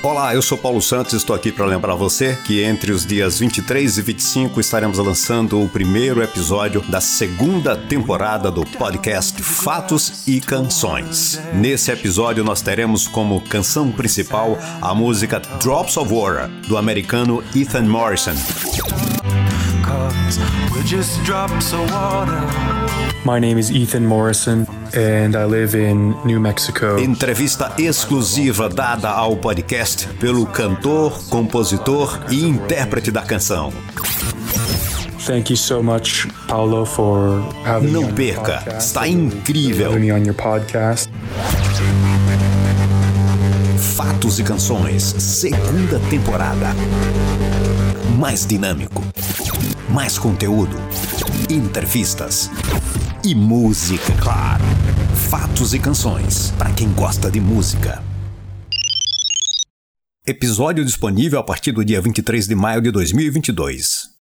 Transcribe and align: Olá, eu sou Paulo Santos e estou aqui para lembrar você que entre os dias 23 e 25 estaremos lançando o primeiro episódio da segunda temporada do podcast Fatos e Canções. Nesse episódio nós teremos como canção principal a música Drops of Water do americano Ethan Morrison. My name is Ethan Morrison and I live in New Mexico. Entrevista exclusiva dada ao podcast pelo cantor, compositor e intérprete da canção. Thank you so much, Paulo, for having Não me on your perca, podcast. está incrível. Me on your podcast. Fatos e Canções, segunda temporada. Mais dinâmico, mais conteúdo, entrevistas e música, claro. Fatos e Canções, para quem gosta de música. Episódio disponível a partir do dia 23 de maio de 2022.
Olá, 0.00 0.32
eu 0.32 0.40
sou 0.40 0.56
Paulo 0.56 0.80
Santos 0.80 1.12
e 1.12 1.16
estou 1.16 1.34
aqui 1.34 1.50
para 1.50 1.66
lembrar 1.66 1.96
você 1.96 2.38
que 2.44 2.62
entre 2.62 2.92
os 2.92 3.04
dias 3.04 3.40
23 3.40 3.98
e 3.98 4.02
25 4.02 4.60
estaremos 4.60 4.96
lançando 4.98 5.60
o 5.60 5.68
primeiro 5.68 6.22
episódio 6.22 6.80
da 6.82 7.00
segunda 7.00 7.76
temporada 7.76 8.48
do 8.48 8.64
podcast 8.64 9.42
Fatos 9.42 10.22
e 10.28 10.40
Canções. 10.40 11.40
Nesse 11.52 11.90
episódio 11.90 12.44
nós 12.44 12.62
teremos 12.62 13.08
como 13.08 13.40
canção 13.40 13.90
principal 13.90 14.56
a 14.80 14.94
música 14.94 15.40
Drops 15.40 15.96
of 15.96 16.14
Water 16.14 16.48
do 16.68 16.76
americano 16.76 17.42
Ethan 17.52 17.82
Morrison. 17.82 18.34
My 23.24 23.38
name 23.38 23.58
is 23.58 23.70
Ethan 23.70 24.06
Morrison 24.06 24.66
and 24.94 25.36
I 25.36 25.44
live 25.44 25.74
in 25.74 26.14
New 26.24 26.40
Mexico. 26.40 26.98
Entrevista 26.98 27.72
exclusiva 27.78 28.68
dada 28.68 29.10
ao 29.10 29.36
podcast 29.36 30.06
pelo 30.18 30.46
cantor, 30.46 31.12
compositor 31.28 32.18
e 32.30 32.44
intérprete 32.44 33.10
da 33.10 33.22
canção. 33.22 33.72
Thank 35.26 35.50
you 35.50 35.56
so 35.58 35.82
much, 35.82 36.26
Paulo, 36.46 36.86
for 36.86 37.42
having 37.66 37.92
Não 37.92 38.00
me 38.00 38.06
on 38.06 38.08
your 38.08 38.14
perca, 38.14 38.52
podcast. 38.62 38.86
está 38.86 39.06
incrível. 39.06 39.92
Me 40.00 40.10
on 40.10 40.18
your 40.24 40.34
podcast. 40.34 41.10
Fatos 43.94 44.38
e 44.38 44.42
Canções, 44.42 45.02
segunda 45.18 45.98
temporada. 46.08 46.74
Mais 48.18 48.46
dinâmico, 48.46 49.02
mais 49.88 50.18
conteúdo, 50.18 50.76
entrevistas 51.48 52.50
e 53.24 53.34
música, 53.34 54.12
claro. 54.20 54.62
Fatos 55.30 55.72
e 55.72 55.78
Canções, 55.78 56.52
para 56.58 56.70
quem 56.72 56.92
gosta 56.92 57.30
de 57.30 57.40
música. 57.40 58.02
Episódio 60.26 60.84
disponível 60.84 61.38
a 61.38 61.42
partir 61.42 61.72
do 61.72 61.82
dia 61.82 62.02
23 62.02 62.46
de 62.46 62.54
maio 62.54 62.82
de 62.82 62.90
2022. 62.90 64.07